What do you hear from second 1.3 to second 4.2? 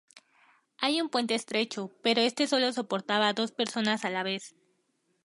estrecho, pero este sólo soporta a dos personas a